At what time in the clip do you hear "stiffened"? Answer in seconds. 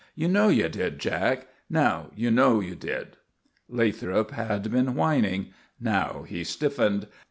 6.43-7.05